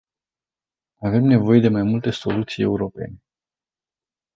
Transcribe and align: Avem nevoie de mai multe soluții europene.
Avem 1.01 1.21
nevoie 1.27 1.59
de 1.59 1.67
mai 1.69 1.83
multe 1.83 2.11
soluții 2.11 2.63
europene. 2.63 3.19